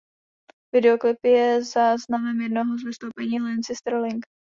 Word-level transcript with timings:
Videoklip 0.73 1.25
je 1.25 1.63
záznamem 1.63 2.41
jednoho 2.41 2.77
z 2.77 2.83
vystoupení 2.85 3.39
Lindsey 3.39 3.75
Stirling. 3.75 4.25